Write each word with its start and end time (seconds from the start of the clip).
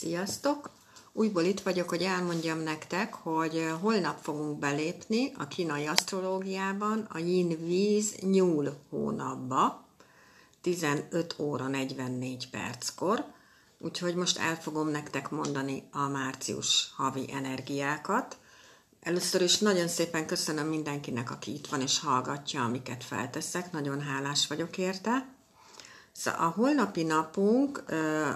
Sziasztok! 0.00 0.70
Újból 1.12 1.42
itt 1.42 1.60
vagyok, 1.60 1.88
hogy 1.88 2.02
elmondjam 2.02 2.58
nektek, 2.58 3.14
hogy 3.14 3.72
holnap 3.80 4.18
fogunk 4.22 4.58
belépni 4.58 5.32
a 5.38 5.48
kínai 5.48 5.86
asztrológiában 5.86 7.06
a 7.10 7.18
Yin 7.18 7.64
Víz 7.64 8.14
Nyúl 8.20 8.76
hónapba, 8.90 9.86
15 10.60 11.34
óra 11.38 11.66
44 11.66 12.50
perckor, 12.50 13.24
úgyhogy 13.78 14.14
most 14.14 14.38
el 14.38 14.56
fogom 14.56 14.88
nektek 14.88 15.30
mondani 15.30 15.88
a 15.92 16.08
március 16.08 16.92
havi 16.96 17.32
energiákat. 17.32 18.36
Először 19.00 19.42
is 19.42 19.58
nagyon 19.58 19.88
szépen 19.88 20.26
köszönöm 20.26 20.66
mindenkinek, 20.66 21.30
aki 21.30 21.54
itt 21.54 21.66
van 21.66 21.80
és 21.80 22.00
hallgatja, 22.00 22.64
amiket 22.64 23.04
felteszek, 23.04 23.72
nagyon 23.72 24.00
hálás 24.00 24.46
vagyok 24.46 24.78
érte. 24.78 25.37
Szóval 26.18 26.40
a 26.40 26.52
holnapi 26.56 27.02
napunk 27.02 27.84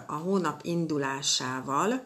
a 0.07 0.15
hónap 0.15 0.61
indulásával 0.65 2.05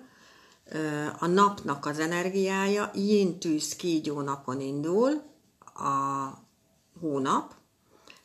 a 1.19 1.27
napnak 1.27 1.87
az 1.87 1.99
energiája 1.99 2.91
yin 2.95 3.39
tűz 3.39 3.77
kígyó 3.77 4.21
napon 4.21 4.61
indul 4.61 5.23
a 5.75 6.29
hónap, 7.01 7.55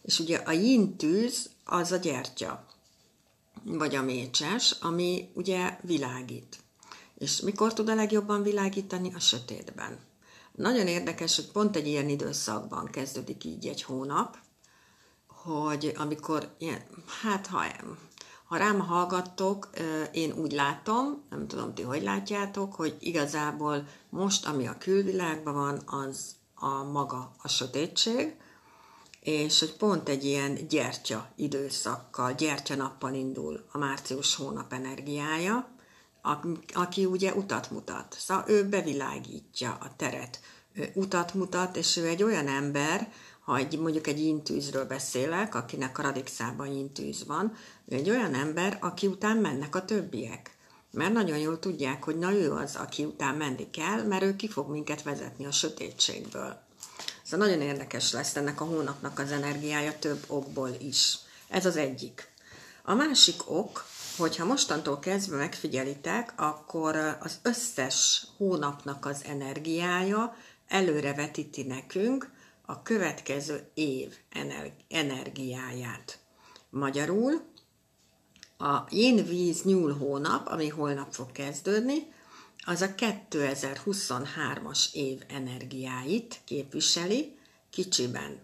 és 0.01 0.19
ugye 0.19 0.37
a 0.37 0.51
yin 0.51 0.97
tűz 0.97 1.49
az 1.65 1.91
a 1.91 1.97
gyertya, 1.97 2.65
vagy 3.63 3.95
a 3.95 4.01
mécses, 4.01 4.75
ami 4.81 5.31
ugye 5.33 5.77
világít. 5.81 6.59
És 7.17 7.41
mikor 7.41 7.73
tud 7.73 7.89
a 7.89 7.95
legjobban 7.95 8.43
világítani? 8.43 9.13
A 9.13 9.19
sötétben. 9.19 9.99
Nagyon 10.55 10.87
érdekes, 10.87 11.35
hogy 11.35 11.51
pont 11.51 11.75
egy 11.75 11.87
ilyen 11.87 12.09
időszakban 12.09 12.85
kezdődik 12.85 13.43
így 13.43 13.67
egy 13.67 13.83
hónap, 13.83 14.37
hogy 15.43 15.93
amikor, 15.97 16.55
ilyen, 16.57 16.81
hát 17.21 17.47
ha, 17.47 17.63
ha 18.45 18.57
rám 18.57 18.79
hallgattok, 18.79 19.69
én 20.11 20.31
úgy 20.31 20.51
látom, 20.51 21.23
nem 21.29 21.47
tudom 21.47 21.73
ti 21.73 21.81
hogy 21.81 22.03
látjátok, 22.03 22.73
hogy 22.73 22.97
igazából 22.99 23.87
most, 24.09 24.45
ami 24.45 24.67
a 24.67 24.77
külvilágban 24.77 25.53
van, 25.53 25.81
az 25.85 26.35
a 26.55 26.83
maga 26.83 27.31
a 27.41 27.47
sötétség, 27.47 28.35
és 29.19 29.59
hogy 29.59 29.75
pont 29.75 30.09
egy 30.09 30.25
ilyen 30.25 30.67
gyertya 30.67 31.29
időszakkal, 31.35 32.33
gyertya 32.33 32.75
nappal 32.75 33.13
indul 33.13 33.65
a 33.71 33.77
március 33.77 34.35
hónap 34.35 34.73
energiája, 34.73 35.69
aki 36.73 37.05
ugye 37.05 37.33
utat 37.33 37.71
mutat. 37.71 38.15
Szóval 38.19 38.43
ő 38.47 38.69
bevilágítja 38.69 39.77
a 39.81 39.95
teret, 39.95 40.39
ő 40.73 40.91
utat 40.93 41.33
mutat, 41.33 41.75
és 41.75 41.97
ő 41.97 42.07
egy 42.07 42.23
olyan 42.23 42.47
ember, 42.47 43.11
ha 43.41 43.57
egy, 43.57 43.79
mondjuk 43.79 44.07
egy 44.07 44.19
intűzről 44.19 44.85
beszélek, 44.85 45.55
akinek 45.55 45.97
a 45.97 46.01
radixában 46.01 46.67
intűz 46.67 47.25
van, 47.25 47.55
ő 47.85 47.95
egy 47.95 48.09
olyan 48.09 48.33
ember, 48.33 48.77
aki 48.81 49.07
után 49.07 49.37
mennek 49.37 49.75
a 49.75 49.85
többiek. 49.85 50.55
Mert 50.91 51.13
nagyon 51.13 51.37
jól 51.37 51.59
tudják, 51.59 52.03
hogy 52.03 52.17
na 52.17 52.31
ő 52.31 52.51
az, 52.51 52.75
aki 52.75 53.03
után 53.03 53.35
menni 53.35 53.69
kell, 53.69 54.03
mert 54.03 54.23
ő 54.23 54.35
ki 54.35 54.47
fog 54.47 54.69
minket 54.69 55.03
vezetni 55.03 55.45
a 55.45 55.51
sötétségből. 55.51 56.59
Szóval 57.23 57.47
nagyon 57.47 57.61
érdekes 57.61 58.11
lesz 58.11 58.35
ennek 58.35 58.61
a 58.61 58.65
hónapnak 58.65 59.19
az 59.19 59.31
energiája 59.31 59.99
több 59.99 60.23
okból 60.27 60.69
is. 60.79 61.17
Ez 61.47 61.65
az 61.65 61.75
egyik. 61.75 62.29
A 62.83 62.93
másik 62.93 63.49
ok, 63.49 63.85
hogyha 64.17 64.45
mostantól 64.45 64.99
kezdve 64.99 65.37
megfigyelitek, 65.37 66.33
akkor 66.35 66.95
az 67.19 67.39
összes 67.41 68.27
hónapnak 68.37 69.05
az 69.05 69.21
energiája 69.25 70.35
előrevetíti 70.67 71.63
nekünk, 71.63 72.29
a 72.71 72.81
következő 72.81 73.69
év 73.73 74.17
energiáját. 74.89 76.19
Magyarul 76.69 77.41
a 78.57 78.79
Yin 78.89 79.25
Víz 79.25 79.63
Nyúl 79.63 79.93
hónap, 79.93 80.47
ami 80.47 80.67
holnap 80.67 81.13
fog 81.13 81.31
kezdődni, 81.31 82.13
az 82.65 82.81
a 82.81 82.95
2023-as 82.95 84.93
év 84.93 85.21
energiáit 85.27 86.41
képviseli 86.45 87.37
kicsiben. 87.69 88.41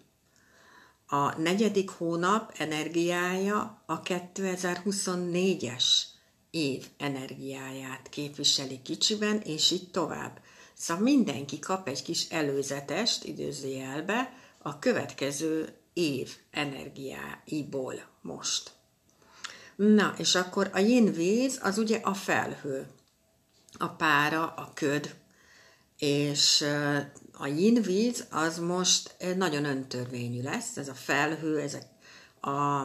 A 1.07 1.39
negyedik 1.39 1.89
hónap 1.89 2.53
energiája 2.57 3.83
a 3.85 4.01
2024-es 4.01 5.83
év 6.51 6.87
energiáját 6.97 8.09
képviseli 8.09 8.81
kicsiben, 8.81 9.41
és 9.41 9.71
így 9.71 9.91
tovább. 9.91 10.41
Szóval 10.77 11.03
mindenki 11.03 11.59
kap 11.59 11.87
egy 11.87 12.03
kis 12.03 12.29
előzetest, 12.29 13.23
időzőjelbe, 13.23 14.33
a 14.61 14.79
következő 14.79 15.73
év 15.93 16.35
energiáiból 16.51 17.93
most. 18.21 18.71
Na, 19.75 20.13
és 20.17 20.35
akkor 20.35 20.69
a 20.73 20.79
yin 20.79 21.11
víz 21.11 21.59
az 21.63 21.77
ugye 21.77 21.99
a 22.03 22.13
felhő, 22.13 22.87
a 23.77 23.87
pára, 23.87 24.53
a 24.53 24.71
köd, 24.73 25.15
és 25.97 26.65
a 27.31 27.47
yin 27.47 27.81
víz 27.81 28.25
az 28.29 28.59
most 28.59 29.15
nagyon 29.35 29.65
öntörvényű 29.65 30.41
lesz, 30.41 30.77
ez 30.77 30.87
a 30.87 30.93
felhő, 30.93 31.59
ezek 31.59 31.85
a, 32.41 32.81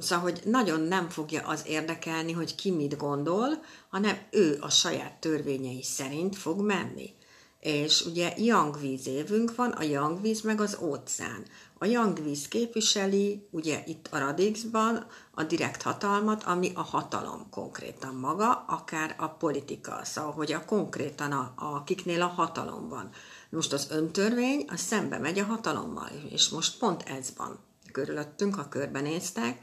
szóval, 0.00 0.24
hogy 0.24 0.40
nagyon 0.44 0.80
nem 0.80 1.08
fogja 1.08 1.46
az 1.46 1.62
érdekelni, 1.66 2.32
hogy 2.32 2.54
ki 2.54 2.70
mit 2.70 2.96
gondol, 2.96 3.64
hanem 3.88 4.18
ő 4.30 4.58
a 4.60 4.70
saját 4.70 5.20
törvényei 5.20 5.82
szerint 5.82 6.36
fog 6.36 6.60
menni 6.60 7.14
és 7.62 8.04
ugye 8.04 8.34
víz 8.80 9.06
évünk 9.06 9.54
van, 9.54 9.70
a 9.70 9.82
Yangvíz 9.82 10.40
meg 10.40 10.60
az 10.60 10.78
óceán. 10.80 11.42
A 11.78 11.84
Yangvíz 11.84 12.48
képviseli 12.48 13.46
ugye 13.50 13.82
itt 13.86 14.08
a 14.10 14.18
Radixban 14.18 15.06
a 15.30 15.42
direkt 15.42 15.82
hatalmat, 15.82 16.42
ami 16.42 16.72
a 16.74 16.82
hatalom 16.82 17.46
konkrétan 17.50 18.14
maga, 18.14 18.64
akár 18.68 19.14
a 19.18 19.28
politika, 19.28 20.00
szóval 20.04 20.32
hogy 20.32 20.52
a 20.52 20.64
konkrétan 20.64 21.32
a, 21.32 21.52
a 21.56 21.64
akiknél 21.64 22.22
a 22.22 22.26
hatalom 22.26 22.88
van. 22.88 23.10
Most 23.50 23.72
az 23.72 23.86
öntörvény 23.90 24.64
az 24.68 24.80
szembe 24.80 25.18
megy 25.18 25.38
a 25.38 25.44
hatalommal, 25.44 26.10
és 26.30 26.48
most 26.48 26.78
pont 26.78 27.02
ez 27.02 27.32
van. 27.36 27.58
Körülöttünk, 27.92 28.54
ha 28.54 28.68
körbenéztek, 28.68 29.58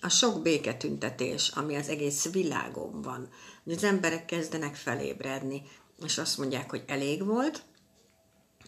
a 0.00 0.08
sok 0.08 0.42
béketüntetés, 0.42 1.48
ami 1.48 1.76
az 1.76 1.88
egész 1.88 2.30
világon 2.32 3.02
van. 3.02 3.28
Az 3.66 3.84
emberek 3.84 4.24
kezdenek 4.24 4.74
felébredni, 4.74 5.62
és 6.04 6.18
azt 6.18 6.38
mondják, 6.38 6.70
hogy 6.70 6.84
elég 6.86 7.24
volt, 7.24 7.62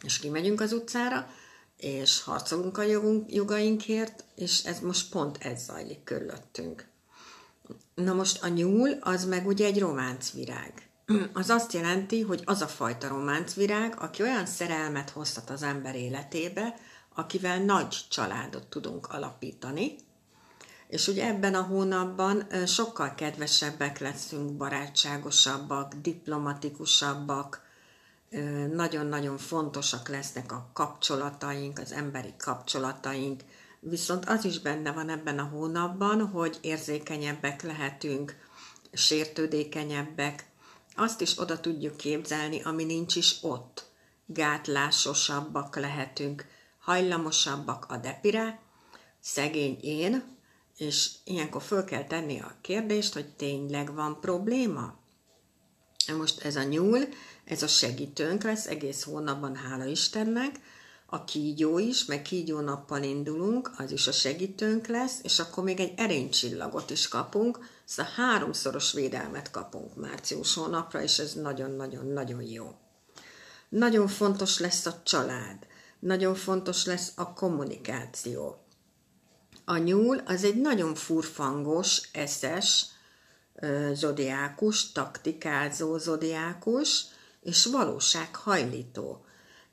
és 0.02 0.18
kimegyünk 0.18 0.60
az 0.60 0.72
utcára, 0.72 1.28
és 1.76 2.22
harcolunk 2.22 2.78
a 2.78 2.82
jogunk, 2.82 3.32
jogainkért, 3.32 4.24
és 4.34 4.64
ez 4.64 4.80
most 4.80 5.10
pont 5.10 5.36
ez 5.40 5.64
zajlik 5.64 6.04
körülöttünk. 6.04 6.88
Na 7.94 8.12
most 8.12 8.42
a 8.42 8.48
nyúl, 8.48 8.90
az 9.00 9.24
meg 9.24 9.46
ugye 9.46 9.66
egy 9.66 9.78
románcvirág. 9.78 10.88
Az 11.32 11.48
azt 11.48 11.72
jelenti, 11.72 12.20
hogy 12.20 12.42
az 12.44 12.60
a 12.60 12.66
fajta 12.66 13.08
románcvirág, 13.08 13.94
aki 14.00 14.22
olyan 14.22 14.46
szerelmet 14.46 15.10
hozhat 15.10 15.50
az 15.50 15.62
ember 15.62 15.96
életébe, 15.96 16.74
akivel 17.14 17.58
nagy 17.58 17.96
családot 18.08 18.66
tudunk 18.66 19.06
alapítani, 19.06 19.96
és 20.90 21.08
ugye 21.08 21.26
ebben 21.26 21.54
a 21.54 21.62
hónapban 21.62 22.46
sokkal 22.66 23.14
kedvesebbek 23.14 23.98
leszünk, 23.98 24.52
barátságosabbak, 24.52 25.94
diplomatikusabbak, 25.94 27.62
nagyon-nagyon 28.72 29.38
fontosak 29.38 30.08
lesznek 30.08 30.52
a 30.52 30.70
kapcsolataink, 30.72 31.78
az 31.78 31.92
emberi 31.92 32.34
kapcsolataink, 32.38 33.42
viszont 33.80 34.28
az 34.28 34.44
is 34.44 34.60
benne 34.60 34.92
van 34.92 35.08
ebben 35.08 35.38
a 35.38 35.48
hónapban, 35.52 36.28
hogy 36.28 36.58
érzékenyebbek 36.60 37.62
lehetünk, 37.62 38.36
sértődékenyebbek, 38.92 40.48
azt 40.96 41.20
is 41.20 41.38
oda 41.38 41.60
tudjuk 41.60 41.96
képzelni, 41.96 42.62
ami 42.62 42.84
nincs 42.84 43.16
is 43.16 43.38
ott. 43.42 43.88
Gátlásosabbak 44.26 45.76
lehetünk, 45.76 46.46
hajlamosabbak 46.78 47.86
a 47.88 47.96
depire, 47.96 48.60
szegény 49.20 49.78
én, 49.80 50.38
és 50.80 51.10
ilyenkor 51.24 51.62
föl 51.62 51.84
kell 51.84 52.04
tenni 52.04 52.40
a 52.40 52.56
kérdést, 52.60 53.12
hogy 53.12 53.28
tényleg 53.28 53.94
van 53.94 54.20
probléma? 54.20 54.98
Most 56.16 56.44
ez 56.44 56.56
a 56.56 56.62
nyúl, 56.62 56.98
ez 57.44 57.62
a 57.62 57.66
segítőnk 57.66 58.42
lesz 58.42 58.66
egész 58.66 59.02
hónapban, 59.02 59.56
hála 59.56 59.84
Istennek, 59.84 60.60
a 61.06 61.24
kígyó 61.24 61.78
is, 61.78 62.04
meg 62.04 62.22
kígyó 62.22 62.60
nappal 62.60 63.02
indulunk, 63.02 63.70
az 63.76 63.92
is 63.92 64.06
a 64.06 64.12
segítőnk 64.12 64.86
lesz, 64.86 65.18
és 65.22 65.38
akkor 65.38 65.64
még 65.64 65.80
egy 65.80 65.92
erénycsillagot 65.96 66.90
is 66.90 67.08
kapunk, 67.08 67.58
szóval 67.84 68.12
háromszoros 68.12 68.92
védelmet 68.92 69.50
kapunk 69.50 69.96
március 69.96 70.54
hónapra, 70.54 71.02
és 71.02 71.18
ez 71.18 71.34
nagyon-nagyon-nagyon 71.34 72.42
jó. 72.42 72.74
Nagyon 73.68 74.08
fontos 74.08 74.58
lesz 74.58 74.86
a 74.86 75.00
család, 75.04 75.66
nagyon 75.98 76.34
fontos 76.34 76.84
lesz 76.84 77.12
a 77.16 77.32
kommunikáció. 77.32 78.59
A 79.70 79.76
nyúl 79.76 80.18
az 80.26 80.44
egy 80.44 80.60
nagyon 80.60 80.94
furfangos, 80.94 82.00
eszes 82.12 82.86
zodiákus, 83.92 84.92
taktikázó 84.92 85.98
zodiákus, 85.98 87.04
és 87.40 87.64
valósághajlító. 87.66 89.24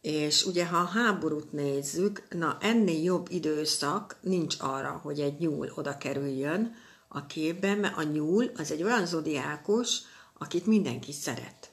És 0.02 0.46
ugye, 0.46 0.68
ha 0.68 0.78
a 0.78 0.86
háborút 0.86 1.52
nézzük, 1.52 2.24
na 2.30 2.58
ennél 2.62 3.04
jobb 3.04 3.28
időszak 3.30 4.16
nincs 4.22 4.56
arra, 4.60 5.00
hogy 5.04 5.20
egy 5.20 5.40
nyúl 5.40 5.72
oda 5.76 5.98
kerüljön 5.98 6.76
a 7.08 7.26
képbe, 7.26 7.76
mert 7.76 7.98
a 7.98 8.04
nyúl 8.04 8.52
az 8.56 8.72
egy 8.72 8.84
olyan 8.84 9.06
zodiákus, 9.06 10.02
akit 10.34 10.66
mindenki 10.66 11.12
szeret. 11.12 11.72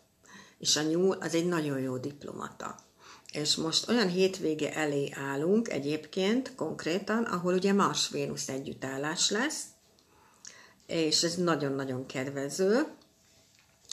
És 0.58 0.76
a 0.76 0.82
nyúl 0.82 1.16
az 1.20 1.34
egy 1.34 1.46
nagyon 1.46 1.78
jó 1.78 1.96
diplomata. 1.96 2.83
És 3.34 3.56
most 3.56 3.88
olyan 3.88 4.08
hétvége 4.08 4.74
elé 4.74 5.10
állunk 5.14 5.68
egyébként 5.68 6.54
konkrétan, 6.54 7.24
ahol 7.24 7.54
ugye 7.54 7.72
Mars-Vénusz 7.72 8.48
együttállás 8.48 9.30
lesz, 9.30 9.62
és 10.86 11.22
ez 11.22 11.34
nagyon-nagyon 11.34 12.06
kedvező 12.06 12.86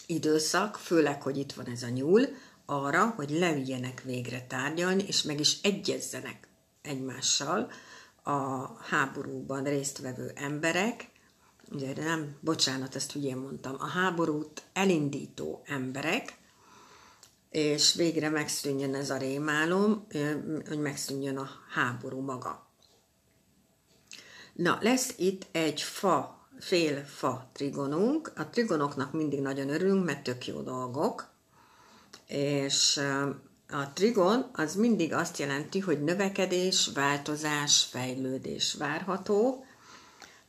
időszak, 0.05 0.75
főleg, 0.75 1.21
hogy 1.21 1.37
itt 1.37 1.51
van 1.51 1.65
ez 1.65 1.83
a 1.83 1.89
nyúl, 1.89 2.27
arra, 2.65 3.13
hogy 3.15 3.29
leüljenek 3.29 4.01
végre 4.01 4.45
tárgyalni, 4.47 5.03
és 5.07 5.21
meg 5.21 5.39
is 5.39 5.57
egyezzenek 5.61 6.47
egymással 6.81 7.71
a 8.23 8.65
háborúban 8.83 9.63
résztvevő 9.63 10.31
emberek, 10.35 11.09
ugye 11.71 11.93
nem, 11.95 12.37
bocsánat, 12.39 12.95
ezt 12.95 13.15
ugye 13.15 13.35
mondtam, 13.35 13.75
a 13.79 13.87
háborút 13.87 14.63
elindító 14.73 15.61
emberek, 15.65 16.39
és 17.51 17.93
végre 17.93 18.29
megszűnjön 18.29 18.95
ez 18.95 19.09
a 19.09 19.17
rémálom, 19.17 20.07
hogy 20.67 20.79
megszűnjön 20.79 21.37
a 21.37 21.49
háború 21.73 22.19
maga. 22.19 22.67
Na, 24.53 24.77
lesz 24.81 25.13
itt 25.17 25.45
egy 25.51 25.81
fa, 25.81 26.47
fél 26.59 27.05
fa 27.05 27.49
trigonunk. 27.53 28.31
A 28.35 28.49
trigonoknak 28.49 29.13
mindig 29.13 29.41
nagyon 29.41 29.69
örülünk, 29.69 30.05
mert 30.05 30.23
tök 30.23 30.47
jó 30.47 30.61
dolgok. 30.61 31.29
És 32.27 33.01
a 33.69 33.93
trigon 33.93 34.49
az 34.53 34.75
mindig 34.75 35.13
azt 35.13 35.37
jelenti, 35.37 35.79
hogy 35.79 36.03
növekedés, 36.03 36.89
változás, 36.93 37.83
fejlődés 37.83 38.73
várható, 38.73 39.65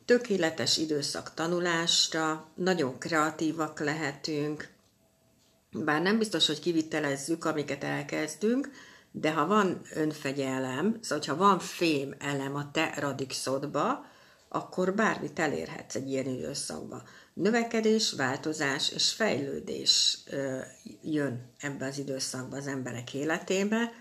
tökéletes 0.04 0.76
időszak 0.76 1.34
tanulásra, 1.34 2.48
nagyon 2.54 2.98
kreatívak 2.98 3.80
lehetünk, 3.80 4.71
bár 5.72 6.02
nem 6.02 6.18
biztos, 6.18 6.46
hogy 6.46 6.60
kivitelezzük, 6.60 7.44
amiket 7.44 7.84
elkezdünk, 7.84 8.70
de 9.10 9.32
ha 9.32 9.46
van 9.46 9.80
önfegyelem, 9.94 10.98
szóval 11.00 11.24
ha 11.26 11.36
van 11.36 11.58
fém 11.58 12.14
elem 12.18 12.54
a 12.54 12.70
te 12.70 12.94
radixodba, 12.98 14.06
akkor 14.48 14.94
bármit 14.94 15.38
elérhetsz 15.38 15.94
egy 15.94 16.10
ilyen 16.10 16.26
időszakban. 16.26 17.02
Növekedés, 17.34 18.12
változás 18.12 18.90
és 18.90 19.12
fejlődés 19.12 20.18
jön 21.02 21.52
ebbe 21.60 21.86
az 21.86 21.98
időszakba 21.98 22.56
az 22.56 22.66
emberek 22.66 23.14
életébe, 23.14 23.92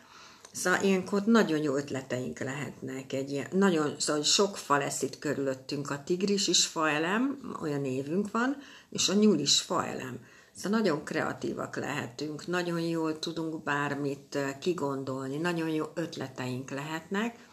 Szóval 0.52 0.84
ilyenkor 0.84 1.24
nagyon 1.26 1.62
jó 1.62 1.76
ötleteink 1.76 2.40
lehetnek. 2.40 3.14
Egy 3.14 3.32
ilyen, 3.32 3.48
nagyon, 3.52 3.96
szóval 3.98 4.24
sok 4.24 4.58
fa 4.58 4.78
lesz 4.78 5.02
itt 5.02 5.20
körülöttünk. 5.20 5.90
A 5.90 6.04
tigris 6.04 6.48
is 6.48 6.66
faelem, 6.66 7.56
olyan 7.62 7.82
névünk 7.82 8.32
van, 8.32 8.58
és 8.90 9.10
a 9.10 9.14
nyúl 9.14 9.40
is 9.40 9.62
faelem. 9.62 10.20
Szóval 10.62 10.80
nagyon 10.80 11.04
kreatívak 11.04 11.75
lehetünk, 11.75 12.48
nagyon 12.48 12.80
jól 12.80 13.19
tudunk 13.19 13.63
bármit 13.63 14.38
kigondolni, 14.60 15.38
nagyon 15.38 15.69
jó 15.69 15.86
ötleteink 15.94 16.69
lehetnek, 16.69 17.48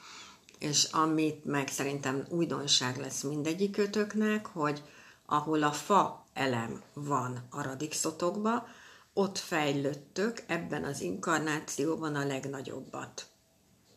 és 0.59 0.85
amit 0.85 1.45
meg 1.45 1.69
szerintem 1.69 2.25
újdonság 2.29 2.97
lesz 2.97 3.23
mindegyik 3.23 3.77
ötöknek, 3.77 4.47
hogy 4.47 4.83
ahol 5.27 5.63
a 5.63 5.73
fa 5.73 6.25
elem 6.33 6.83
van 6.95 7.47
a 7.51 7.63
radixotokba, 7.63 8.67
ott 9.13 9.39
fejlődtök 9.39 10.43
ebben 10.47 10.85
az 10.85 11.01
inkarnációban 11.01 12.15
a 12.15 12.27
legnagyobbat. 12.27 13.27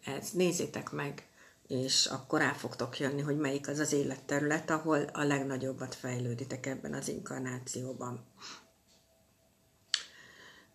Ez 0.04 0.30
nézzétek 0.30 0.92
meg, 0.92 1.28
és 1.68 2.06
akkor 2.06 2.40
rá 2.40 2.52
fogtok 2.52 3.00
jönni, 3.00 3.22
hogy 3.22 3.38
melyik 3.38 3.68
az 3.68 3.80
az 3.80 3.94
életterület, 3.94 4.70
ahol 4.70 5.04
a 5.14 5.24
legnagyobbat 5.24 5.96
fejlőditek 5.96 6.66
ebben 6.66 6.94
az 6.94 7.08
inkarnációban. 7.08 8.26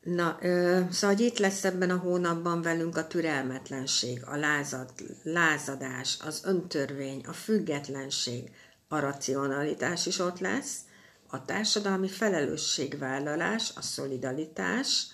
Na, 0.07 0.39
ö, 0.41 0.81
szóval 0.91 1.19
itt 1.19 1.39
lesz 1.39 1.65
ebben 1.65 1.91
a 1.91 1.97
hónapban 1.97 2.63
velünk 2.63 2.97
a 2.97 3.07
türelmetlenség, 3.07 4.23
a 4.25 4.37
lázad, 4.37 4.93
lázadás, 5.23 6.19
az 6.25 6.41
öntörvény, 6.45 7.25
a 7.27 7.33
függetlenség, 7.33 8.51
a 8.89 8.99
racionalitás 8.99 10.07
is 10.07 10.19
ott 10.19 10.39
lesz, 10.39 10.79
a 11.27 11.45
társadalmi 11.45 12.09
felelősségvállalás, 12.09 13.73
a 13.75 13.83
szolidaritás, 13.83 15.07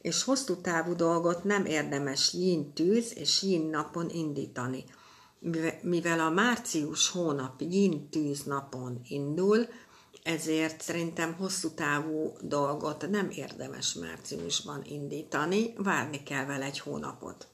és 0.00 0.22
hosszú 0.22 0.60
távú 0.60 0.94
dolgot 0.94 1.44
nem 1.44 1.64
érdemes 1.64 2.32
yin 2.32 2.72
tűz 2.72 3.12
és 3.16 3.42
yin 3.42 3.66
napon 3.66 4.08
indítani. 4.10 4.84
Mivel 5.82 6.20
a 6.20 6.30
március 6.30 7.08
hónap 7.08 7.60
yin 7.60 8.08
tűz 8.10 8.42
napon 8.42 9.00
indul, 9.08 9.68
ezért 10.22 10.82
szerintem 10.82 11.34
hosszú 11.34 11.70
távú 11.70 12.32
dolgot 12.40 13.10
nem 13.10 13.30
érdemes 13.30 13.94
márciusban 13.94 14.82
indítani, 14.84 15.72
várni 15.76 16.22
kell 16.22 16.44
vele 16.44 16.64
egy 16.64 16.78
hónapot. 16.78 17.46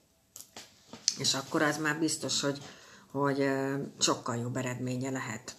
És 1.19 1.35
akkor 1.35 1.62
az 1.62 1.79
már 1.79 1.99
biztos, 1.99 2.41
hogy, 2.41 2.58
hogy 3.11 3.49
sokkal 3.99 4.37
jobb 4.37 4.56
eredménye 4.56 5.11
lehet. 5.11 5.56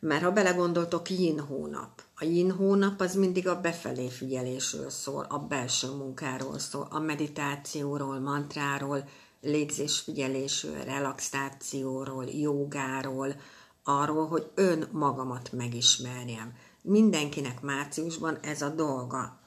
Mert 0.00 0.22
ha 0.22 0.30
belegondoltok, 0.30 1.10
yin 1.10 1.40
hónap. 1.40 2.02
A 2.14 2.24
yin 2.24 2.50
hónap 2.50 3.00
az 3.00 3.14
mindig 3.14 3.48
a 3.48 3.60
befelé 3.60 4.08
figyelésről 4.08 4.90
szól, 4.90 5.26
a 5.28 5.38
belső 5.38 5.88
munkáról 5.88 6.58
szól, 6.58 6.88
a 6.90 6.98
meditációról, 6.98 8.18
mantráról, 8.18 9.08
légzésfigyelésről, 9.40 10.84
relaxációról, 10.84 12.24
jogáról, 12.24 13.34
arról, 13.84 14.26
hogy 14.26 14.50
ön 14.54 14.88
magamat 14.92 15.52
megismerjem. 15.52 16.52
Mindenkinek 16.82 17.60
márciusban 17.60 18.38
ez 18.42 18.62
a 18.62 18.68
dolga. 18.68 19.40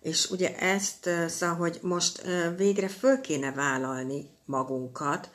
És 0.00 0.30
ugye 0.30 0.58
ezt, 0.58 1.10
szóval, 1.26 1.56
hogy 1.56 1.78
most 1.82 2.22
végre 2.56 2.88
föl 2.88 3.20
kéne 3.20 3.52
vállalni 3.52 4.30
magunkat, 4.44 5.30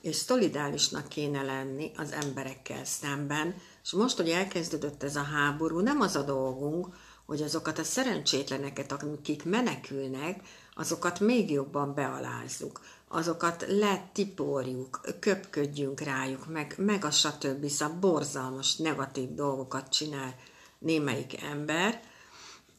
és 0.00 0.16
szolidárisnak 0.16 1.08
kéne 1.08 1.42
lenni 1.42 1.90
az 1.96 2.12
emberekkel 2.12 2.84
szemben, 2.84 3.54
és 3.82 3.92
most, 3.92 4.16
hogy 4.16 4.28
elkezdődött 4.28 5.02
ez 5.02 5.16
a 5.16 5.22
háború, 5.22 5.80
nem 5.80 6.00
az 6.00 6.16
a 6.16 6.22
dolgunk, 6.22 6.86
hogy 7.26 7.42
azokat 7.42 7.78
a 7.78 7.84
szerencsétleneket, 7.84 8.92
akik 8.92 9.44
menekülnek, 9.44 10.40
azokat 10.74 11.20
még 11.20 11.50
jobban 11.50 11.94
bealázzuk, 11.94 12.80
azokat 13.08 13.64
letiporjuk, 13.68 15.00
köpködjünk 15.20 16.00
rájuk, 16.00 16.48
meg, 16.48 16.74
meg 16.76 17.04
a 17.04 17.10
stb. 17.10 17.68
Szóval 17.68 17.96
borzalmas, 17.96 18.76
negatív 18.76 19.34
dolgokat 19.34 19.88
csinál 19.88 20.34
némelyik 20.78 21.42
ember, 21.42 22.02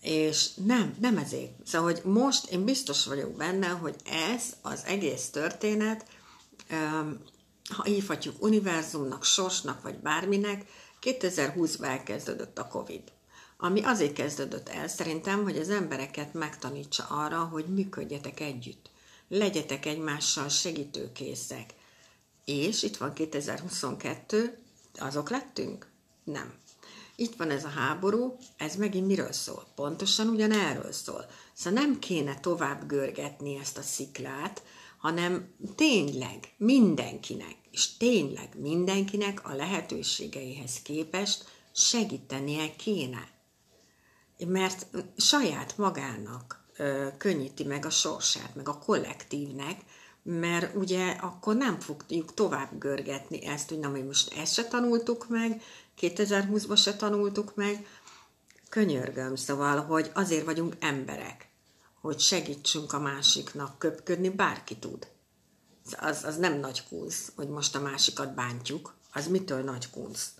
és 0.01 0.53
nem, 0.53 0.95
nem 0.99 1.17
ezért. 1.17 1.51
Szóval, 1.65 1.91
hogy 1.91 2.01
most 2.11 2.51
én 2.51 2.65
biztos 2.65 3.05
vagyok 3.05 3.31
benne, 3.31 3.67
hogy 3.67 3.95
ez 4.05 4.43
az 4.61 4.83
egész 4.85 5.29
történet, 5.29 6.05
ha 7.69 7.83
hívhatjuk 7.83 8.43
univerzumnak, 8.43 9.23
sorsnak, 9.23 9.81
vagy 9.81 9.99
bárminek, 9.99 10.65
2020-ban 11.01 11.83
elkezdődött 11.83 12.57
a 12.57 12.67
Covid. 12.67 13.01
Ami 13.57 13.83
azért 13.83 14.13
kezdődött 14.13 14.69
el 14.69 14.87
szerintem, 14.87 15.43
hogy 15.43 15.57
az 15.57 15.69
embereket 15.69 16.33
megtanítsa 16.33 17.05
arra, 17.09 17.39
hogy 17.39 17.65
működjetek 17.65 18.39
együtt. 18.39 18.89
Legyetek 19.29 19.85
egymással 19.85 20.49
segítőkészek. 20.49 21.73
És 22.45 22.83
itt 22.83 22.97
van 22.97 23.13
2022, 23.13 24.57
azok 24.95 25.29
lettünk? 25.29 25.87
Nem. 26.23 26.53
Itt 27.15 27.35
van 27.35 27.49
ez 27.49 27.63
a 27.63 27.69
háború, 27.69 28.37
ez 28.57 28.75
megint 28.75 29.07
miről 29.07 29.31
szól? 29.31 29.67
Pontosan 29.75 30.27
ugyanerről 30.27 30.91
szól. 30.91 31.25
Szóval 31.53 31.81
nem 31.81 31.99
kéne 31.99 32.39
tovább 32.39 32.87
görgetni 32.87 33.57
ezt 33.57 33.77
a 33.77 33.81
sziklát, 33.81 34.63
hanem 34.97 35.53
tényleg 35.75 36.53
mindenkinek, 36.57 37.55
és 37.71 37.97
tényleg 37.97 38.59
mindenkinek 38.59 39.47
a 39.47 39.55
lehetőségeihez 39.55 40.81
képest 40.81 41.45
segítenie 41.71 42.75
kéne. 42.75 43.27
Mert 44.37 44.87
saját 45.17 45.77
magának 45.77 46.58
könnyíti 47.17 47.63
meg 47.63 47.85
a 47.85 47.89
sorsát, 47.89 48.55
meg 48.55 48.69
a 48.69 48.77
kollektívnek, 48.77 49.81
mert 50.23 50.75
ugye 50.75 51.09
akkor 51.09 51.55
nem 51.55 51.79
fogjuk 51.79 52.33
tovább 52.33 52.79
görgetni 52.79 53.45
ezt, 53.45 53.69
hogy 53.69 53.79
na, 53.79 53.89
mi 53.89 54.01
most 54.01 54.33
ezt 54.33 54.53
se 54.53 54.67
tanultuk 54.67 55.29
meg, 55.29 55.61
2020-ban 56.01 56.81
se 56.81 56.95
tanultuk 56.95 57.55
meg, 57.55 57.87
könyörgöm, 58.69 59.35
szóval, 59.35 59.81
hogy 59.81 60.11
azért 60.13 60.45
vagyunk 60.45 60.75
emberek 60.79 61.49
hogy 62.01 62.19
segítsünk 62.19 62.93
a 62.93 62.99
másiknak 62.99 63.79
köpködni, 63.79 64.29
bárki 64.29 64.77
tud. 64.77 65.07
Az, 65.97 66.23
az 66.23 66.37
nem 66.37 66.59
nagy 66.59 66.87
kunsz, 66.87 67.31
hogy 67.35 67.47
most 67.47 67.75
a 67.75 67.79
másikat 67.79 68.33
bántjuk. 68.33 68.93
Az 69.13 69.27
mitől 69.27 69.61
nagy 69.61 69.89
kunsz? 69.89 70.31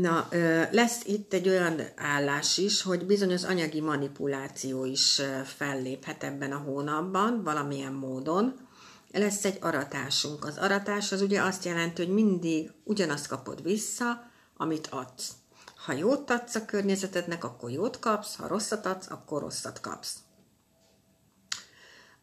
Na, 0.00 0.28
lesz 0.70 1.04
itt 1.04 1.32
egy 1.32 1.48
olyan 1.48 1.80
állás 1.96 2.58
is, 2.58 2.82
hogy 2.82 3.06
bizonyos 3.06 3.44
anyagi 3.44 3.80
manipuláció 3.80 4.84
is 4.84 5.20
felléphet 5.44 6.22
ebben 6.22 6.52
a 6.52 6.56
hónapban, 6.56 7.42
valamilyen 7.42 7.92
módon. 7.92 8.68
Lesz 9.12 9.44
egy 9.44 9.58
aratásunk. 9.60 10.44
Az 10.44 10.58
aratás 10.58 11.12
az 11.12 11.20
ugye 11.20 11.42
azt 11.42 11.64
jelenti, 11.64 12.04
hogy 12.04 12.14
mindig 12.14 12.70
ugyanazt 12.84 13.26
kapod 13.26 13.62
vissza, 13.62 14.30
amit 14.56 14.86
adsz. 14.86 15.32
Ha 15.76 15.92
jót 15.92 16.30
adsz 16.30 16.54
a 16.54 16.64
környezetednek, 16.64 17.44
akkor 17.44 17.70
jót 17.70 17.98
kapsz, 17.98 18.36
ha 18.36 18.48
rosszat 18.48 18.86
adsz, 18.86 19.10
akkor 19.10 19.40
rosszat 19.40 19.80
kapsz. 19.80 20.16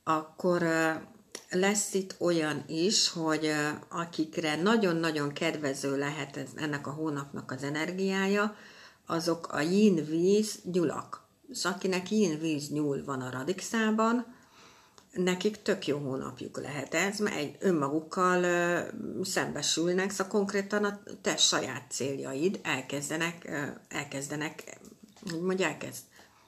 Akkor 0.03 0.63
lesz 1.49 1.93
itt 1.93 2.15
olyan 2.19 2.63
is, 2.67 3.09
hogy 3.09 3.51
akikre 3.89 4.61
nagyon-nagyon 4.61 5.31
kedvező 5.33 5.97
lehet 5.97 6.37
ez, 6.37 6.49
ennek 6.55 6.87
a 6.87 6.91
hónapnak 6.91 7.51
az 7.51 7.63
energiája, 7.63 8.55
azok 9.05 9.47
a 9.47 9.59
yin 9.59 10.05
víz 10.05 10.59
nyulak. 10.71 11.25
És 11.49 11.65
akinek 11.65 12.11
yin 12.11 12.39
víz 12.39 12.69
nyúl 12.69 13.03
van 13.03 13.21
a 13.21 13.29
radixában, 13.29 14.25
nekik 15.11 15.61
tök 15.61 15.87
jó 15.87 15.97
hónapjuk 15.97 16.61
lehet 16.61 16.93
ez, 16.93 17.19
mert 17.19 17.35
egy 17.35 17.55
önmagukkal 17.59 18.43
ö, 18.43 18.79
szembesülnek, 19.23 20.11
szóval 20.11 20.27
konkrétan 20.27 20.83
a 20.83 20.99
te 21.21 21.37
saját 21.37 21.91
céljaid 21.91 22.59
elkezdenek, 22.63 23.45
ö, 23.45 23.65
elkezdenek, 23.87 24.79
hogy 25.29 25.41
mondja, 25.41 25.67
elkezd 25.67 26.03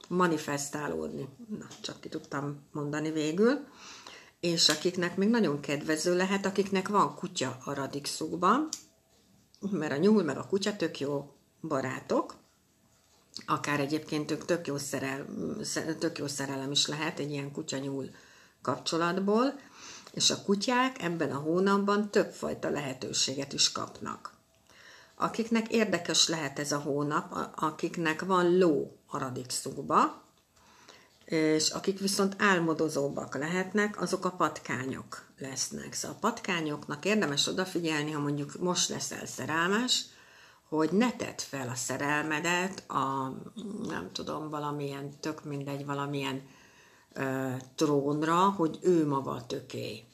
manifestálódni. 0.08 1.28
Na, 1.60 1.68
csak 1.82 2.02
ki 2.02 2.10
tudtam 2.10 2.62
mondani 2.72 3.12
végül. 3.12 3.68
És 4.44 4.70
akiknek 4.70 5.18
még 5.18 5.30
nagyon 5.30 5.60
kedvező 5.60 6.16
lehet, 6.16 6.46
akiknek 6.46 6.88
van 6.88 7.16
kutya 7.16 7.58
a 7.64 7.74
radixukban, 7.74 8.70
mert 9.72 9.92
a 9.92 9.98
nyúl 9.98 10.24
meg 10.24 10.38
a 10.38 10.48
kutya 10.48 10.76
tök 10.76 11.00
jó 11.00 11.32
barátok, 11.62 12.36
akár 13.46 13.80
egyébként 13.80 14.32
ők 14.32 14.46
tök 14.46 14.68
jó, 14.68 14.78
szerel, 14.78 15.26
tök 16.00 16.18
jó 16.18 16.28
szerelem 16.28 16.72
is 16.72 16.88
lehet 16.88 17.20
egy 17.20 17.32
ilyen 17.32 17.52
kutya-nyúl 17.52 18.10
kapcsolatból, 18.62 19.60
és 20.12 20.30
a 20.30 20.42
kutyák 20.42 21.02
ebben 21.02 21.32
a 21.32 21.40
hónapban 21.40 22.10
többfajta 22.10 22.70
lehetőséget 22.70 23.54
is 23.54 23.72
kapnak. 23.72 24.34
Akiknek 25.16 25.72
érdekes 25.72 26.28
lehet 26.28 26.60
ez 26.60 26.72
a 26.72 26.80
hónap, 26.80 27.50
akiknek 27.56 28.22
van 28.22 28.58
ló 28.58 28.98
a 29.08 29.18
radixukba, 29.18 30.24
és 31.34 31.70
akik 31.70 32.00
viszont 32.00 32.36
álmodozóbbak 32.38 33.38
lehetnek, 33.38 34.02
azok 34.02 34.26
a 34.26 34.32
patkányok 34.32 35.26
lesznek. 35.38 35.94
Szóval 35.94 36.16
a 36.16 36.20
patkányoknak 36.20 37.06
érdemes 37.06 37.48
odafigyelni, 37.48 38.12
ha 38.12 38.20
mondjuk 38.20 38.60
most 38.60 38.90
leszel 38.90 39.26
szerelmes, 39.26 40.06
hogy 40.70 40.92
ne 40.92 41.12
tedd 41.12 41.38
fel 41.38 41.70
a 41.70 41.76
szerelmedet 41.76 42.90
a, 42.90 43.34
nem 43.88 44.10
tudom, 44.12 44.50
valamilyen, 44.50 45.20
tök 45.20 45.44
mindegy, 45.44 45.86
valamilyen 45.86 46.42
trónra, 47.76 48.50
hogy 48.50 48.80
ő 48.82 49.08
maga 49.08 49.46
a. 49.48 50.06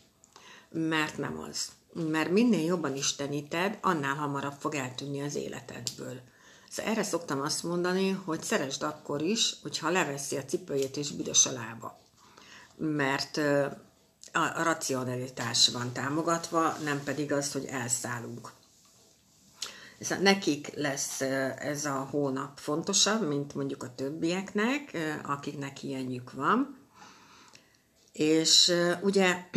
Mert 0.69 1.17
nem 1.17 1.39
az. 1.49 1.71
Mert 1.93 2.29
minél 2.29 2.65
jobban 2.65 2.95
isteníted, 2.95 3.77
annál 3.81 4.15
hamarabb 4.15 4.55
fog 4.59 4.75
eltűnni 4.75 5.21
az 5.21 5.35
életedből. 5.35 6.21
Szóval 6.69 6.91
erre 6.91 7.03
szoktam 7.03 7.41
azt 7.41 7.63
mondani, 7.63 8.09
hogy 8.09 8.43
szeresd 8.43 8.83
akkor 8.83 9.21
is, 9.21 9.55
hogyha 9.61 9.89
leveszi 9.89 10.37
a 10.37 10.45
cipőjét 10.45 10.97
és 10.97 11.11
büdös 11.11 11.45
a 11.45 11.51
lába. 11.51 11.99
Mert 12.75 13.37
a 14.31 14.63
racionalitás 14.63 15.67
van 15.67 15.91
támogatva, 15.91 16.77
nem 16.83 17.03
pedig 17.03 17.31
az, 17.31 17.51
hogy 17.51 17.65
elszállunk. 17.65 18.51
Szóval 19.99 20.23
nekik 20.23 20.71
lesz 20.75 21.21
ez 21.57 21.85
a 21.85 22.07
hónap 22.11 22.59
fontosabb, 22.59 23.27
mint 23.27 23.55
mondjuk 23.55 23.83
a 23.83 23.95
többieknek, 23.95 24.97
akiknek 25.23 25.83
ilyenjük 25.83 26.31
van. 26.31 26.77
És 28.11 28.73
ugye 29.01 29.49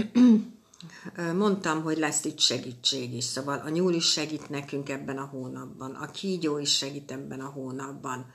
mondtam, 1.34 1.82
hogy 1.82 1.98
lesz 1.98 2.24
itt 2.24 2.38
segítség 2.38 3.14
is, 3.14 3.24
szóval 3.24 3.58
a 3.58 3.68
nyúl 3.68 3.92
is 3.92 4.10
segít 4.10 4.48
nekünk 4.48 4.88
ebben 4.88 5.18
a 5.18 5.24
hónapban, 5.24 5.94
a 5.94 6.10
kígyó 6.10 6.58
is 6.58 6.76
segít 6.76 7.10
ebben 7.10 7.40
a 7.40 7.48
hónapban, 7.48 8.32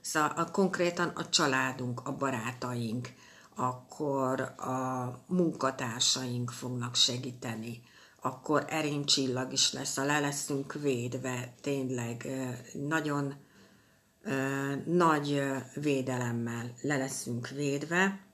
szóval 0.00 0.30
a, 0.36 0.50
konkrétan 0.50 1.08
a 1.08 1.28
családunk, 1.28 2.00
a 2.04 2.16
barátaink, 2.16 3.08
akkor 3.56 4.40
a 4.40 5.18
munkatársaink 5.26 6.50
fognak 6.50 6.94
segíteni, 6.94 7.80
akkor 8.20 8.64
erincsillag 8.68 9.52
is 9.52 9.72
lesz, 9.72 9.96
a 9.96 10.04
le 10.04 10.20
leszünk 10.20 10.72
védve, 10.72 11.54
tényleg 11.60 12.28
nagyon 12.72 13.34
nagy 14.84 15.42
védelemmel 15.74 16.74
le 16.80 16.96
leszünk 16.96 17.48
védve, 17.48 18.27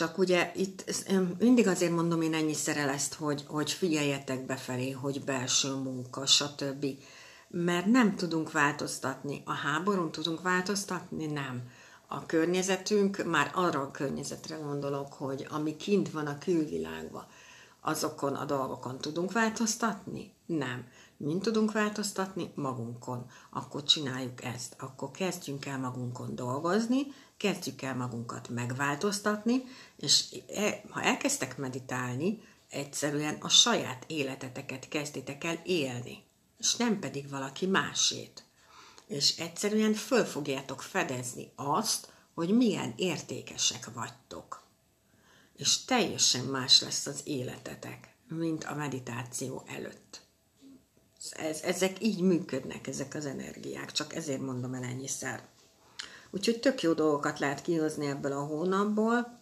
csak 0.00 0.18
ugye 0.18 0.52
itt 0.54 1.04
mindig 1.38 1.66
azért 1.66 1.92
mondom 1.92 2.22
én 2.22 2.34
ennyiszer 2.34 2.76
ezt, 2.76 3.14
hogy, 3.14 3.44
hogy 3.46 3.70
figyeljetek 3.70 4.46
befelé, 4.46 4.90
hogy 4.90 5.24
belső 5.24 5.74
munka, 5.74 6.26
stb. 6.26 6.86
Mert 7.48 7.86
nem 7.86 8.16
tudunk 8.16 8.52
változtatni. 8.52 9.42
A 9.44 9.52
háborún 9.52 10.10
tudunk 10.10 10.42
változtatni? 10.42 11.26
Nem. 11.26 11.62
A 12.06 12.26
környezetünk, 12.26 13.24
már 13.24 13.50
arra 13.54 13.80
a 13.80 13.90
környezetre 13.90 14.56
gondolok, 14.56 15.12
hogy 15.12 15.46
ami 15.50 15.76
kint 15.76 16.10
van 16.10 16.26
a 16.26 16.38
külvilágban, 16.38 17.26
azokon 17.80 18.34
a 18.34 18.44
dolgokon 18.44 18.98
tudunk 18.98 19.32
változtatni? 19.32 20.32
Nem. 20.46 20.86
Mind 21.22 21.42
tudunk 21.42 21.72
változtatni? 21.72 22.52
Magunkon. 22.54 23.30
Akkor 23.50 23.82
csináljuk 23.82 24.44
ezt. 24.44 24.74
Akkor 24.78 25.10
kezdjünk 25.10 25.66
el 25.66 25.78
magunkon 25.78 26.34
dolgozni, 26.34 27.06
kezdjük 27.36 27.82
el 27.82 27.96
magunkat 27.96 28.48
megváltoztatni, 28.48 29.62
és 29.96 30.36
e, 30.54 30.82
ha 30.88 31.02
elkezdtek 31.02 31.56
meditálni, 31.56 32.42
egyszerűen 32.68 33.36
a 33.40 33.48
saját 33.48 34.04
életeteket 34.06 34.88
kezditek 34.88 35.44
el 35.44 35.60
élni, 35.64 36.24
és 36.58 36.76
nem 36.76 36.98
pedig 36.98 37.28
valaki 37.28 37.66
másét. 37.66 38.44
És 39.06 39.38
egyszerűen 39.38 39.94
föl 39.94 40.24
fogjátok 40.24 40.82
fedezni 40.82 41.52
azt, 41.56 42.12
hogy 42.34 42.50
milyen 42.50 42.94
értékesek 42.96 43.90
vagytok. 43.94 44.62
És 45.56 45.84
teljesen 45.84 46.44
más 46.44 46.80
lesz 46.80 47.06
az 47.06 47.20
életetek, 47.24 48.14
mint 48.28 48.64
a 48.64 48.74
meditáció 48.74 49.64
előtt. 49.66 50.28
Ez, 51.30 51.60
ezek 51.62 52.02
így 52.02 52.20
működnek, 52.20 52.86
ezek 52.86 53.14
az 53.14 53.26
energiák, 53.26 53.92
csak 53.92 54.14
ezért 54.14 54.40
mondom 54.40 54.74
el 54.74 54.82
ennyiszer. 54.82 55.42
Úgyhogy 56.30 56.60
tök 56.60 56.82
jó 56.82 56.92
dolgokat 56.92 57.38
lehet 57.38 57.62
kihozni 57.62 58.06
ebből 58.06 58.32
a 58.32 58.44
hónapból, 58.44 59.40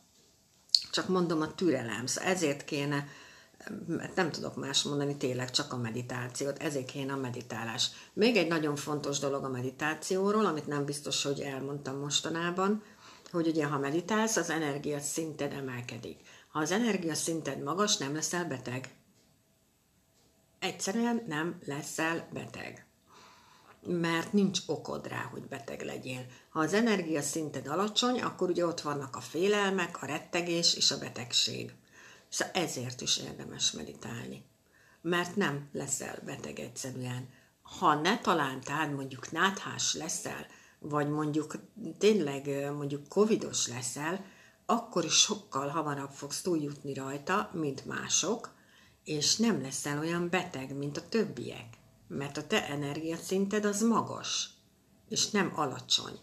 csak 0.91 1.09
mondom 1.09 1.41
a 1.41 1.55
türelem, 1.55 2.07
szóval 2.07 2.31
ezért 2.31 2.65
kéne, 2.65 3.09
nem 4.15 4.31
tudok 4.31 4.57
más 4.57 4.83
mondani, 4.83 5.17
tényleg 5.17 5.51
csak 5.51 5.73
a 5.73 5.77
meditációt, 5.77 6.63
ezért 6.63 6.87
kéne 6.87 7.13
a 7.13 7.17
meditálás. 7.17 7.91
Még 8.13 8.37
egy 8.37 8.49
nagyon 8.49 8.77
fontos 8.77 9.19
dolog 9.19 9.45
a 9.45 9.49
meditációról, 9.49 10.47
amit 10.47 10.67
nem 10.67 10.85
biztos, 10.85 11.23
hogy 11.23 11.41
elmondtam 11.41 11.99
mostanában, 11.99 12.83
hogy 13.31 13.47
ugye 13.47 13.67
ha 13.67 13.79
meditálsz, 13.79 14.37
az 14.37 14.51
energia 14.51 15.01
szinted 15.01 15.53
emelkedik. 15.53 16.21
Ha 16.49 16.59
az 16.59 16.71
energia 16.71 17.15
szinted 17.15 17.63
magas, 17.63 17.97
nem 17.97 18.15
leszel 18.15 18.45
beteg. 18.45 18.98
Egyszerűen 20.59 21.25
nem 21.27 21.59
leszel 21.65 22.29
beteg 22.33 22.89
mert 23.87 24.33
nincs 24.33 24.61
okod 24.67 25.07
rá, 25.07 25.23
hogy 25.23 25.43
beteg 25.43 25.83
legyél. 25.83 26.27
Ha 26.49 26.61
az 26.61 26.73
energia 26.73 27.23
szinted 27.23 27.67
alacsony, 27.67 28.21
akkor 28.21 28.49
ugye 28.51 28.67
ott 28.67 28.81
vannak 28.81 29.17
a 29.17 29.21
félelmek, 29.21 30.03
a 30.03 30.07
rettegés 30.07 30.75
és 30.75 30.91
a 30.91 30.99
betegség. 30.99 31.75
Szóval 32.29 32.55
ezért 32.55 33.01
is 33.01 33.17
érdemes 33.17 33.73
meditálni. 33.73 34.45
Mert 35.01 35.37
nem 35.37 35.69
leszel 35.73 36.23
beteg 36.25 36.59
egyszerűen. 36.59 37.29
Ha 37.63 37.95
ne 37.95 38.19
talántál, 38.19 38.91
mondjuk 38.91 39.31
náthás 39.31 39.95
leszel, 39.95 40.47
vagy 40.79 41.09
mondjuk 41.09 41.55
tényleg 41.99 42.73
mondjuk 42.77 43.09
covidos 43.09 43.67
leszel, 43.69 44.25
akkor 44.67 45.05
is 45.05 45.15
sokkal 45.15 45.69
hamarabb 45.69 46.11
fogsz 46.11 46.43
túljutni 46.43 46.95
rajta, 46.95 47.51
mint 47.53 47.87
mások, 47.87 48.57
és 49.09 49.37
nem 49.37 49.63
leszel 49.63 49.99
olyan 49.99 50.29
beteg, 50.29 50.77
mint 50.77 50.97
a 50.97 51.09
többiek 51.09 51.79
mert 52.09 52.37
a 52.37 52.47
te 52.47 52.69
energiaszinted 52.69 53.65
az 53.65 53.83
magas, 53.83 54.51
és 55.09 55.31
nem 55.31 55.53
alacsony, 55.55 56.19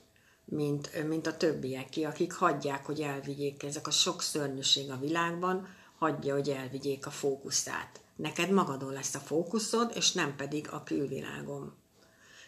mint, 0.45 1.07
mint 1.07 1.27
a 1.27 1.37
többieké, 1.37 2.03
akik 2.03 2.33
hagyják, 2.33 2.85
hogy 2.85 3.01
elvigyék 3.01 3.63
ezek 3.63 3.87
a 3.87 3.91
sok 3.91 4.21
szörnyűség 4.21 4.91
a 4.91 4.99
világban, 4.99 5.67
hagyja, 5.97 6.33
hogy 6.33 6.49
elvigyék 6.49 7.05
a 7.05 7.09
fókuszát. 7.09 7.99
Neked 8.15 8.49
magadon 8.49 8.93
lesz 8.93 9.15
a 9.15 9.19
fókuszod, 9.19 9.91
és 9.95 10.11
nem 10.11 10.35
pedig 10.35 10.69
a 10.71 10.83
külvilágon. 10.83 11.73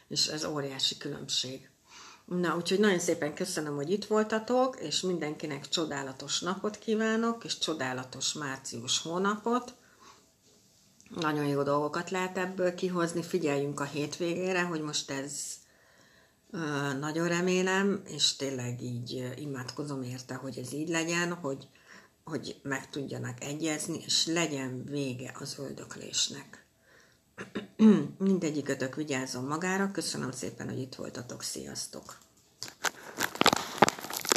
És 0.07 0.27
ez 0.27 0.45
óriási 0.45 0.97
különbség. 0.97 1.69
Na, 2.25 2.55
úgyhogy 2.55 2.79
nagyon 2.79 2.99
szépen 2.99 3.33
köszönöm, 3.33 3.75
hogy 3.75 3.91
itt 3.91 4.05
voltatok, 4.05 4.79
és 4.79 5.01
mindenkinek 5.01 5.69
csodálatos 5.69 6.39
napot 6.39 6.77
kívánok, 6.77 7.43
és 7.43 7.57
csodálatos 7.57 8.33
március 8.33 9.01
hónapot. 9.01 9.73
Nagyon 11.15 11.45
jó 11.45 11.63
dolgokat 11.63 12.09
lehet 12.09 12.37
ebből 12.37 12.73
kihozni, 12.73 13.23
figyeljünk 13.23 13.79
a 13.79 13.83
hétvégére, 13.83 14.63
hogy 14.63 14.81
most 14.81 15.11
ez 15.11 15.33
nagyon 16.99 17.27
remélem, 17.27 18.01
és 18.05 18.35
tényleg 18.35 18.81
így 18.81 19.33
imádkozom 19.35 20.03
érte, 20.03 20.35
hogy 20.35 20.57
ez 20.57 20.73
így 20.73 20.89
legyen, 20.89 21.33
hogy, 21.33 21.67
hogy 22.23 22.59
meg 22.63 22.89
tudjanak 22.89 23.43
egyezni, 23.43 23.99
és 24.05 24.25
legyen 24.25 24.83
vége 24.85 25.31
az 25.39 25.55
öldöklésnek. 25.59 26.65
Mindegyikötök 28.17 28.95
vigyázzon 28.95 29.43
magára. 29.43 29.91
Köszönöm 29.91 30.31
szépen, 30.31 30.69
hogy 30.69 30.79
itt 30.79 30.95
voltatok. 30.95 31.43
Sziasztok! 31.43 32.17